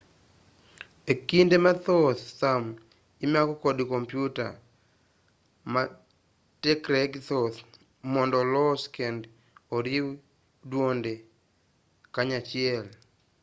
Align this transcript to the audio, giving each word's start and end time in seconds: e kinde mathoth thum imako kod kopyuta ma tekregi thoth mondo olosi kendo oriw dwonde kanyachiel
e 1.11 1.13
kinde 1.29 1.55
mathoth 1.65 2.21
thum 2.39 2.63
imako 3.25 3.53
kod 3.63 3.77
kopyuta 3.91 4.45
ma 5.73 5.81
tekregi 6.61 7.19
thoth 7.29 7.57
mondo 8.13 8.35
olosi 8.43 8.85
kendo 8.95 9.25
oriw 9.75 10.07
dwonde 10.71 11.13
kanyachiel 12.15 12.85